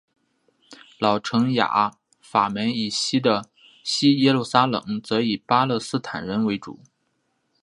[0.97, 3.45] 老城雅法门以西的
[3.83, 6.79] 西耶路撒冷则以巴勒斯坦人为主。